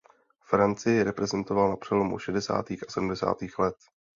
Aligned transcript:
Francii 0.41 1.03
reprezentoval 1.03 1.69
na 1.69 1.75
přelomu 1.75 2.19
šedesátých 2.19 2.83
a 2.87 2.91
sedmdesátých 2.91 3.59
let. 3.59 3.75